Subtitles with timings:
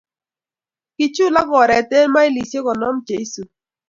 [0.95, 3.53] Kichulak oret eng mailishek konom cheisubi